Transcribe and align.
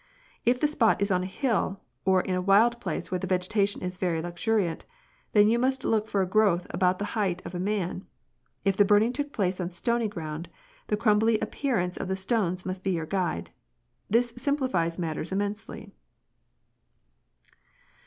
If 0.47 0.59
the 0.59 0.65
spot 0.65 0.99
is 0.99 1.11
on 1.11 1.21
a 1.21 1.27
hill, 1.27 1.79
or 2.05 2.21
in 2.21 2.33
a 2.33 2.41
wild 2.41 2.79
place 2.81 3.11
where 3.11 3.19
the 3.19 3.27
vegetation 3.27 3.83
is 3.83 3.99
very 3.99 4.19
luxuriant, 4.19 4.83
then 5.33 5.47
you 5.47 5.59
must 5.59 5.85
look 5.85 6.07
for 6.07 6.23
a 6.23 6.27
growth 6.27 6.65
about 6.71 6.97
the 6.97 7.05
height 7.13 7.39
of 7.45 7.53
a 7.53 7.59
man. 7.59 8.07
K 8.65 8.71
the 8.71 8.83
burning 8.83 9.13
took 9.13 9.31
place 9.31 9.61
on 9.61 9.69
stony 9.69 10.07
ground, 10.07 10.49
the 10.87 10.97
crumbly 10.97 11.37
appear 11.37 11.77
ance 11.77 11.97
of 11.97 12.07
the 12.07 12.15
stones 12.15 12.65
must 12.65 12.83
be 12.83 12.89
your 12.93 13.05
guide; 13.05 13.51
this 14.09 14.33
simplifies 14.37 14.97
matters 14.97 15.31
im 15.31 15.37
mensely." 15.37 15.91